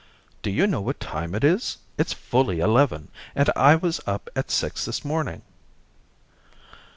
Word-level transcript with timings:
"Do 0.41 0.49
you 0.49 0.65
know 0.65 0.81
what 0.81 0.99
time 0.99 1.35
it 1.35 1.43
is? 1.43 1.77
It's 1.95 2.11
fully 2.11 2.59
eleven, 2.59 3.09
and 3.35 3.51
I 3.55 3.75
was 3.75 4.01
up 4.07 4.31
at 4.35 4.49
six 4.49 4.83
this 4.85 5.05
morning." 5.05 5.43